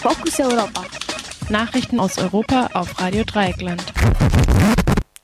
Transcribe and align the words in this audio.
Fokus 0.00 0.38
Europa. 0.38 0.84
Nachrichten 1.48 1.98
aus 1.98 2.18
Europa 2.18 2.70
auf 2.72 3.00
Radio 3.00 3.24
Dreieckland. 3.24 3.84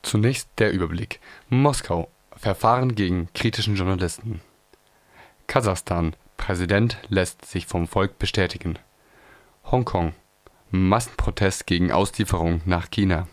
Zunächst 0.02 0.48
der 0.58 0.72
Überblick. 0.72 1.20
Moskau. 1.48 2.10
Verfahren 2.36 2.96
gegen 2.96 3.28
kritischen 3.34 3.76
Journalisten. 3.76 4.40
Kasachstan. 5.46 6.16
Präsident 6.36 6.98
lässt 7.08 7.44
sich 7.44 7.66
vom 7.66 7.86
Volk 7.86 8.18
bestätigen. 8.18 8.76
Hongkong. 9.70 10.12
Massenprotest 10.72 11.68
gegen 11.68 11.92
Auslieferung 11.92 12.60
nach 12.64 12.90
China. 12.90 13.28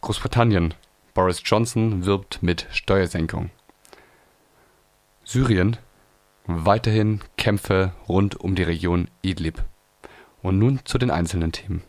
Großbritannien. 0.00 0.74
Boris 1.14 1.42
Johnson 1.44 2.04
wirbt 2.04 2.42
mit 2.42 2.66
Steuersenkung. 2.72 3.50
Syrien. 5.22 5.76
Weiterhin 6.46 7.20
Kämpfe 7.38 7.94
rund 8.06 8.38
um 8.38 8.54
die 8.54 8.64
Region 8.64 9.08
Idlib. 9.22 9.64
Und 10.42 10.58
nun 10.58 10.80
zu 10.84 10.98
den 10.98 11.10
einzelnen 11.10 11.52
Themen. 11.52 11.82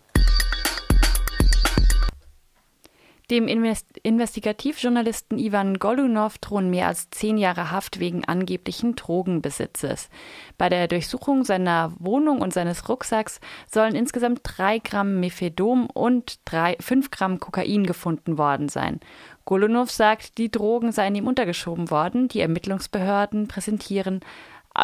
Dem 3.32 3.48
Invest 3.48 3.88
Investigativjournalisten 4.04 5.40
Ivan 5.40 5.80
Golunov 5.80 6.38
drohen 6.38 6.70
mehr 6.70 6.88
als 6.88 7.10
zehn 7.10 7.40
Jahre 7.40 7.72
Haft 7.72 8.00
wegen 8.00 8.24
angeblichen 8.24 8.96
Drogenbesitzes. 8.96 10.10
Bei 10.60 10.70
der 10.70 10.88
Durchsuchung 10.88 11.44
seiner 11.44 11.92
Wohnung 11.98 12.40
und 12.42 12.54
seines 12.54 12.88
Rucksacks 12.88 13.40
sollen 13.72 13.96
insgesamt 13.96 14.42
drei 14.44 14.78
Gramm 14.78 15.20
Methadon 15.20 15.88
und 15.92 16.40
drei, 16.46 16.78
fünf 16.80 17.10
Gramm 17.10 17.40
Kokain 17.40 17.88
gefunden 17.88 18.38
worden 18.38 18.70
sein. 18.70 19.00
Golunov 19.44 19.90
sagt, 19.90 20.38
die 20.38 20.52
Drogen 20.52 20.92
seien 20.92 21.16
ihm 21.16 21.28
untergeschoben 21.28 21.90
worden. 21.90 22.28
Die 22.28 22.42
Ermittlungsbehörden 22.42 23.48
präsentieren 23.48 24.20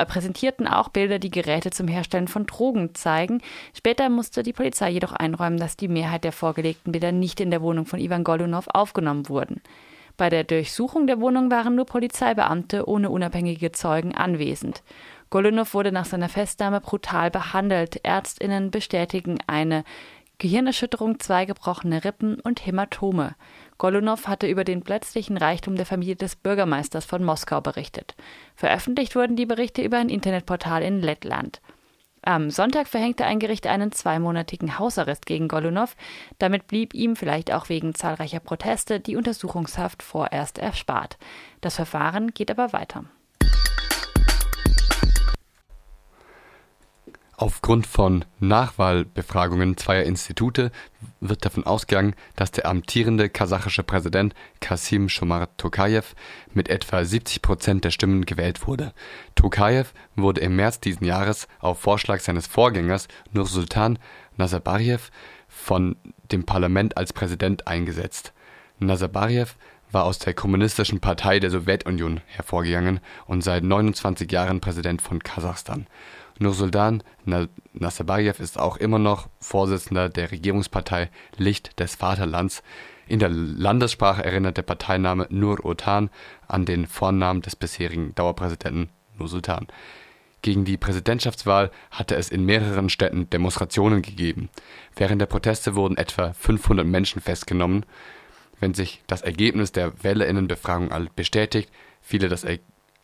präsentierten 0.05 0.67
auch 0.67 0.89
Bilder, 0.89 1.19
die 1.19 1.31
Geräte 1.31 1.71
zum 1.71 1.87
Herstellen 1.87 2.27
von 2.27 2.45
Drogen 2.45 2.95
zeigen. 2.95 3.41
Später 3.75 4.09
musste 4.09 4.43
die 4.43 4.53
Polizei 4.53 4.89
jedoch 4.89 5.13
einräumen, 5.13 5.59
dass 5.59 5.77
die 5.77 5.87
Mehrheit 5.87 6.23
der 6.23 6.31
vorgelegten 6.31 6.91
Bilder 6.91 7.11
nicht 7.11 7.39
in 7.39 7.51
der 7.51 7.61
Wohnung 7.61 7.85
von 7.85 7.99
Ivan 7.99 8.23
Golunov 8.23 8.67
aufgenommen 8.67 9.29
wurden. 9.29 9.61
Bei 10.17 10.29
der 10.29 10.43
Durchsuchung 10.43 11.07
der 11.07 11.19
Wohnung 11.19 11.49
waren 11.51 11.75
nur 11.75 11.85
Polizeibeamte 11.85 12.87
ohne 12.87 13.09
unabhängige 13.09 13.71
Zeugen 13.71 14.13
anwesend. 14.13 14.83
Golunov 15.29 15.73
wurde 15.73 15.91
nach 15.91 16.05
seiner 16.05 16.29
Festnahme 16.29 16.81
brutal 16.81 17.31
behandelt. 17.31 18.01
Ärztinnen 18.03 18.69
bestätigen 18.69 19.39
eine 19.47 19.83
Gehirnerschütterung, 20.41 21.19
zwei 21.19 21.45
gebrochene 21.45 22.03
Rippen 22.03 22.39
und 22.39 22.65
Hämatome. 22.65 23.35
Golunov 23.77 24.25
hatte 24.25 24.47
über 24.47 24.63
den 24.63 24.81
plötzlichen 24.81 25.37
Reichtum 25.37 25.75
der 25.75 25.85
Familie 25.85 26.15
des 26.15 26.35
Bürgermeisters 26.35 27.05
von 27.05 27.23
Moskau 27.23 27.61
berichtet. 27.61 28.15
Veröffentlicht 28.55 29.15
wurden 29.15 29.35
die 29.35 29.45
Berichte 29.45 29.83
über 29.83 29.97
ein 29.97 30.09
Internetportal 30.09 30.81
in 30.81 30.99
Lettland. 30.99 31.61
Am 32.23 32.49
Sonntag 32.49 32.87
verhängte 32.87 33.23
ein 33.23 33.37
Gericht 33.37 33.67
einen 33.67 33.91
zweimonatigen 33.91 34.79
Hausarrest 34.79 35.27
gegen 35.27 35.47
Golunov. 35.47 35.95
Damit 36.39 36.65
blieb 36.65 36.95
ihm 36.95 37.15
vielleicht 37.15 37.53
auch 37.53 37.69
wegen 37.69 37.93
zahlreicher 37.93 38.39
Proteste 38.39 38.99
die 38.99 39.17
Untersuchungshaft 39.17 40.01
vorerst 40.01 40.57
erspart. 40.57 41.19
Das 41.61 41.75
Verfahren 41.75 42.33
geht 42.33 42.49
aber 42.49 42.73
weiter. 42.73 43.05
Aufgrund 47.41 47.87
von 47.87 48.23
Nachwahlbefragungen 48.39 49.75
zweier 49.75 50.03
Institute 50.03 50.69
wird 51.21 51.43
davon 51.43 51.65
ausgegangen, 51.65 52.13
dass 52.35 52.51
der 52.51 52.67
amtierende 52.67 53.29
kasachische 53.29 53.81
Präsident 53.81 54.35
Kasim 54.59 55.09
Shomar 55.09 55.47
Tokayev 55.57 56.13
mit 56.53 56.69
etwa 56.69 57.03
70 57.03 57.41
Prozent 57.41 57.83
der 57.83 57.89
Stimmen 57.89 58.27
gewählt 58.27 58.67
wurde. 58.67 58.93
Tokayev 59.33 59.91
wurde 60.15 60.41
im 60.41 60.55
März 60.55 60.81
diesen 60.81 61.03
Jahres 61.03 61.47
auf 61.59 61.79
Vorschlag 61.79 62.19
seines 62.19 62.45
Vorgängers 62.45 63.07
Nursultan 63.31 63.97
Nazarbayev 64.37 65.09
von 65.47 65.95
dem 66.31 66.45
Parlament 66.45 66.95
als 66.95 67.11
Präsident 67.11 67.65
eingesetzt. 67.65 68.33
Nazarbayev 68.77 69.55
war 69.91 70.03
aus 70.03 70.19
der 70.19 70.35
Kommunistischen 70.35 70.99
Partei 70.99 71.39
der 71.39 71.49
Sowjetunion 71.49 72.21
hervorgegangen 72.27 72.99
und 73.25 73.43
seit 73.43 73.63
29 73.63 74.31
Jahren 74.31 74.61
Präsident 74.61 75.01
von 75.01 75.23
Kasachstan 75.23 75.87
Nursultan 76.41 77.03
Nazarbayev 77.73 78.41
ist 78.41 78.59
auch 78.59 78.77
immer 78.77 78.97
noch 78.97 79.29
Vorsitzender 79.39 80.09
der 80.09 80.31
Regierungspartei 80.31 81.11
Licht 81.37 81.79
des 81.79 81.95
Vaterlands. 81.95 82.63
In 83.07 83.19
der 83.19 83.29
Landessprache 83.29 84.23
erinnert 84.23 84.57
der 84.57 84.63
Parteiname 84.63 85.27
Nur-Otan 85.29 86.09
an 86.47 86.65
den 86.65 86.87
Vornamen 86.87 87.41
des 87.41 87.55
bisherigen 87.55 88.15
Dauerpräsidenten 88.15 88.89
Nursultan. 89.19 89.67
Gegen 90.41 90.65
die 90.65 90.77
Präsidentschaftswahl 90.77 91.69
hatte 91.91 92.15
es 92.15 92.29
in 92.29 92.43
mehreren 92.43 92.89
Städten 92.89 93.29
Demonstrationen 93.29 94.01
gegeben. 94.01 94.49
Während 94.95 95.21
der 95.21 95.27
Proteste 95.27 95.75
wurden 95.75 95.97
etwa 95.97 96.33
500 96.33 96.87
Menschen 96.87 97.21
festgenommen. 97.21 97.85
Wenn 98.59 98.73
sich 98.73 99.03
das 99.05 99.21
Ergebnis 99.21 99.71
der 99.71 100.03
Wählerinnenbefragung 100.03 100.89
bestätigt, 101.15 101.69
fiele 102.01 102.29
das 102.29 102.45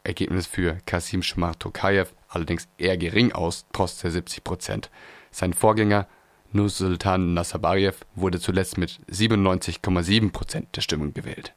Ergebnis 0.07 0.47
für 0.47 0.77
Kasim 0.85 1.21
Schmar 1.21 1.59
Tokayev 1.59 2.13
allerdings 2.29 2.67
eher 2.77 2.97
gering 2.97 3.33
aus, 3.33 3.65
trotz 3.73 3.99
der 3.99 4.11
70 4.11 4.43
Prozent. 4.43 4.89
Sein 5.31 5.53
Vorgänger 5.53 6.07
Nursultan 6.53 7.33
Nazarbayev 7.33 8.05
wurde 8.15 8.39
zuletzt 8.39 8.77
mit 8.77 8.99
97,7 9.11 10.31
Prozent 10.31 10.75
der 10.75 10.81
Stimmen 10.81 11.13
gewählt. 11.13 11.53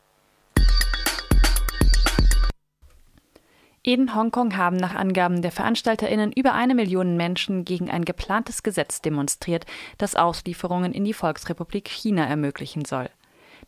In 3.82 4.14
Hongkong 4.14 4.58
haben 4.58 4.76
nach 4.76 4.94
Angaben 4.94 5.40
der 5.40 5.52
VeranstalterInnen 5.52 6.32
über 6.32 6.52
eine 6.52 6.74
Million 6.74 7.16
Menschen 7.16 7.64
gegen 7.64 7.90
ein 7.90 8.04
geplantes 8.04 8.62
Gesetz 8.62 9.00
demonstriert, 9.00 9.64
das 9.96 10.16
Auslieferungen 10.16 10.92
in 10.92 11.04
die 11.04 11.14
Volksrepublik 11.14 11.88
China 11.88 12.26
ermöglichen 12.26 12.84
soll. 12.84 13.08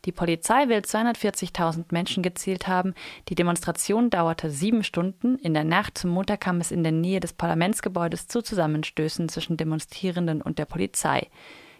Die 0.05 0.11
Polizei 0.11 0.67
will 0.67 0.79
240.000 0.79 1.85
Menschen 1.91 2.23
gezählt 2.23 2.67
haben. 2.67 2.93
Die 3.29 3.35
Demonstration 3.35 4.09
dauerte 4.09 4.49
sieben 4.49 4.83
Stunden. 4.83 5.37
In 5.37 5.53
der 5.53 5.63
Nacht 5.63 5.97
zum 5.97 6.09
Montag 6.09 6.41
kam 6.41 6.59
es 6.59 6.71
in 6.71 6.83
der 6.83 6.91
Nähe 6.91 7.21
des 7.21 7.31
Parlamentsgebäudes 7.31 8.27
zu 8.27 8.41
Zusammenstößen 8.41 9.29
zwischen 9.29 9.55
Demonstrierenden 9.55 10.41
und 10.41 10.59
der 10.59 10.65
Polizei. 10.65 11.29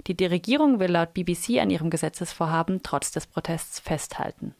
Die 0.07 0.25
Regierung 0.25 0.79
will 0.79 0.91
laut 0.91 1.13
BBC 1.13 1.59
an 1.59 1.69
ihrem 1.69 1.89
Gesetzesvorhaben 1.89 2.81
trotz 2.81 3.11
des 3.11 3.27
Protests 3.27 3.81
festhalten. 3.81 4.55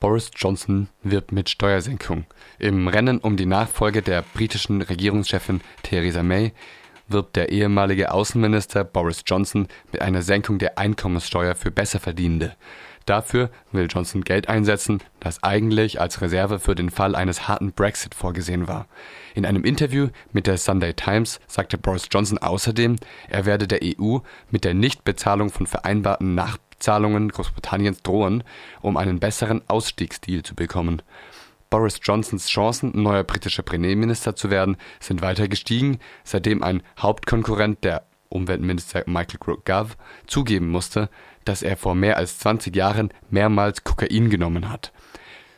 Boris 0.00 0.30
Johnson 0.34 0.88
wirbt 1.02 1.30
mit 1.30 1.48
Steuersenkung. 1.48 2.24
Im 2.58 2.88
Rennen 2.88 3.18
um 3.18 3.36
die 3.36 3.46
Nachfolge 3.46 4.02
der 4.02 4.24
britischen 4.34 4.82
Regierungschefin 4.82 5.60
Theresa 5.84 6.22
May 6.24 6.52
wirbt 7.12 7.36
der 7.36 7.50
ehemalige 7.50 8.12
Außenminister 8.12 8.84
Boris 8.84 9.22
Johnson 9.26 9.68
mit 9.92 10.02
einer 10.02 10.22
Senkung 10.22 10.58
der 10.58 10.78
Einkommenssteuer 10.78 11.54
für 11.54 11.70
Besserverdienende. 11.70 12.56
Dafür 13.06 13.50
will 13.72 13.88
Johnson 13.90 14.22
Geld 14.22 14.48
einsetzen, 14.48 15.02
das 15.18 15.42
eigentlich 15.42 16.00
als 16.00 16.20
Reserve 16.20 16.58
für 16.58 16.74
den 16.74 16.90
Fall 16.90 17.14
eines 17.14 17.48
harten 17.48 17.72
Brexit 17.72 18.14
vorgesehen 18.14 18.68
war. 18.68 18.86
In 19.34 19.44
einem 19.44 19.64
Interview 19.64 20.08
mit 20.32 20.46
der 20.46 20.58
Sunday 20.58 20.94
Times 20.94 21.40
sagte 21.46 21.78
Boris 21.78 22.08
Johnson 22.10 22.38
außerdem, 22.38 22.96
er 23.28 23.44
werde 23.44 23.66
der 23.66 23.80
EU 23.82 24.18
mit 24.50 24.64
der 24.64 24.74
Nichtbezahlung 24.74 25.50
von 25.50 25.66
vereinbarten 25.66 26.34
Nachzahlungen 26.34 27.30
Großbritanniens 27.30 28.02
drohen, 28.02 28.44
um 28.80 28.96
einen 28.96 29.18
besseren 29.18 29.62
Ausstiegsdeal 29.68 30.42
zu 30.42 30.54
bekommen. 30.54 31.02
Boris 31.72 32.00
Johnsons 32.02 32.48
Chancen, 32.48 32.92
neuer 32.92 33.24
britischer 33.24 33.62
Premierminister 33.62 34.36
zu 34.36 34.50
werden, 34.50 34.76
sind 35.00 35.22
weiter 35.22 35.48
gestiegen, 35.48 36.00
seitdem 36.22 36.62
ein 36.62 36.82
Hauptkonkurrent, 36.98 37.82
der 37.82 38.04
Umweltminister 38.28 39.04
Michael 39.06 39.56
Gove, 39.64 39.94
zugeben 40.26 40.68
musste, 40.68 41.08
dass 41.46 41.62
er 41.62 41.78
vor 41.78 41.94
mehr 41.94 42.18
als 42.18 42.38
20 42.40 42.76
Jahren 42.76 43.08
mehrmals 43.30 43.84
Kokain 43.84 44.28
genommen 44.28 44.68
hat. 44.68 44.92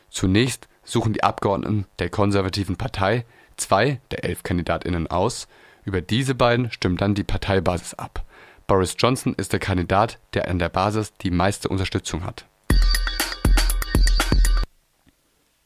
Zunächst 0.09 0.69
suchen 0.85 1.11
die 1.11 1.23
Abgeordneten 1.23 1.85
der 1.99 2.09
konservativen 2.09 2.77
Partei 2.77 3.25
zwei 3.57 3.99
der 4.11 4.23
elf 4.23 4.41
KandidatInnen 4.41 5.07
aus. 5.07 5.49
Über 5.83 5.99
diese 5.99 6.33
beiden 6.33 6.71
stimmt 6.71 7.01
dann 7.01 7.13
die 7.13 7.25
Parteibasis 7.25 7.93
ab. 7.93 8.23
Boris 8.67 8.95
Johnson 8.97 9.33
ist 9.33 9.51
der 9.51 9.59
Kandidat, 9.59 10.17
der 10.33 10.47
an 10.47 10.59
der 10.59 10.69
Basis 10.69 11.11
die 11.17 11.31
meiste 11.31 11.67
Unterstützung 11.67 12.23
hat. 12.23 12.45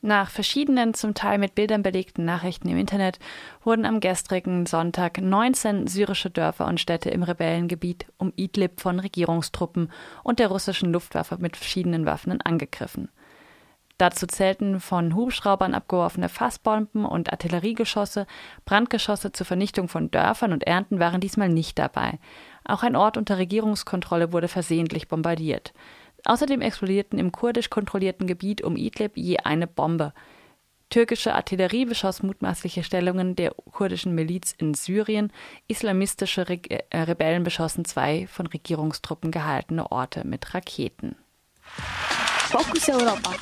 Nach 0.02 0.30
verschiedenen, 0.30 0.94
zum 0.94 1.14
Teil 1.14 1.40
mit 1.40 1.56
Bildern 1.56 1.84
belegten 1.84 2.24
Nachrichten 2.24 2.70
im 2.70 2.78
Internet 2.78 3.20
wurden 3.64 3.86
am 3.86 4.00
gestrigen 4.00 4.66
Sonntag 4.66 5.20
19 5.20 5.88
syrische 5.88 6.30
Dörfer 6.30 6.68
und 6.68 6.80
Städte 6.80 7.10
im 7.10 7.22
Rebellengebiet 7.22 8.06
um 8.18 8.32
Idlib 8.38 8.80
von 8.80 9.00
Regierungstruppen 9.00 9.92
und 10.24 10.40
der 10.40 10.48
russischen 10.48 10.94
Luftwaffe 10.94 11.38
mit 11.40 11.58
verschiedenen 11.58 12.06
Waffen 12.06 12.40
angegriffen. 12.40 13.10
Dazu 13.98 14.26
zählten 14.28 14.80
von 14.80 15.14
Hubschraubern 15.14 15.74
abgeworfene 15.74 16.30
Fassbomben 16.30 17.04
und 17.04 17.34
Artilleriegeschosse, 17.34 18.26
Brandgeschosse 18.64 19.34
zur 19.34 19.46
Vernichtung 19.46 19.90
von 19.90 20.10
Dörfern 20.10 20.54
und 20.54 20.64
Ernten 20.64 21.02
waren 21.02 21.20
diesmal 21.20 21.50
nicht 21.50 21.78
dabei. 21.78 22.20
Auch 22.64 22.84
ein 22.84 22.96
Ort 22.96 23.18
unter 23.18 23.38
Regierungskontrolle 23.38 24.32
wurde 24.32 24.48
versehentlich 24.48 25.10
bombardiert. 25.10 25.74
Außerdem 26.26 26.62
explodierten 26.62 27.20
im 27.20 27.32
kurdisch 27.32 27.70
kontrollierten 27.70 28.28
Gebiet 28.28 28.62
um 28.62 28.76
Idlib 28.76 29.14
je 29.16 29.38
eine 29.38 29.68
Bombe. 29.68 30.14
Türkische 30.90 31.36
Artillerie 31.36 31.86
beschoss 31.86 32.24
mutmaßliche 32.24 32.84
Stellungen 32.84 33.36
der 33.36 33.54
kurdischen 33.72 34.16
Miliz 34.16 34.56
in 34.58 34.74
Syrien. 34.74 35.32
Islamistische 35.68 36.50
Re 36.50 36.60
äh, 36.70 37.02
Rebellen 37.02 37.44
beschossen 37.44 37.86
zwei 37.86 38.26
von 38.26 38.48
Regierungstruppen 38.48 39.30
gehaltene 39.30 39.92
Orte 39.92 40.26
mit 40.26 40.54
Raketen. 40.56 41.16
Fokus 41.62 42.90
Europa. 42.90 43.36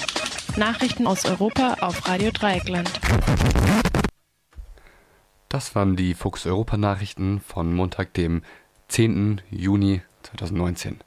Nachrichten 0.58 1.08
aus 1.08 1.24
Europa 1.24 1.78
auf 1.80 2.08
Radio 2.10 2.32
Dreieckland. 2.32 2.92
Das 5.48 5.74
waren 5.76 5.96
die 5.96 6.14
Fokus 6.14 6.46
Europa 6.46 6.76
Nachrichten 6.76 7.40
von 7.40 7.74
Montag, 7.74 8.14
dem 8.16 8.42
10. 8.90 9.42
Juni 9.50 10.02
2019. 10.24 11.00